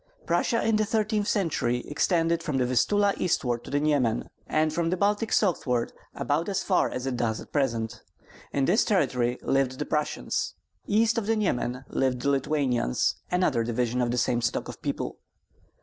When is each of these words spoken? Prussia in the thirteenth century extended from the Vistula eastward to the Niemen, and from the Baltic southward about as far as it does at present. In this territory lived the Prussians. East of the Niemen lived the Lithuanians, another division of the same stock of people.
Prussia 0.25 0.65
in 0.65 0.77
the 0.77 0.83
thirteenth 0.83 1.27
century 1.27 1.83
extended 1.87 2.41
from 2.41 2.57
the 2.57 2.65
Vistula 2.65 3.13
eastward 3.17 3.63
to 3.63 3.69
the 3.69 3.79
Niemen, 3.79 4.31
and 4.47 4.73
from 4.73 4.89
the 4.89 4.97
Baltic 4.97 5.31
southward 5.31 5.93
about 6.15 6.49
as 6.49 6.63
far 6.63 6.89
as 6.89 7.05
it 7.05 7.15
does 7.15 7.39
at 7.39 7.51
present. 7.51 8.01
In 8.51 8.65
this 8.65 8.83
territory 8.83 9.37
lived 9.43 9.77
the 9.77 9.85
Prussians. 9.85 10.55
East 10.87 11.19
of 11.19 11.27
the 11.27 11.35
Niemen 11.35 11.85
lived 11.87 12.21
the 12.23 12.31
Lithuanians, 12.31 13.17
another 13.29 13.63
division 13.63 14.01
of 14.01 14.09
the 14.09 14.17
same 14.17 14.41
stock 14.41 14.67
of 14.67 14.81
people. 14.81 15.19